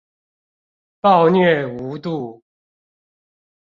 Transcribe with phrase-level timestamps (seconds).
[0.99, 2.41] 暴虐無度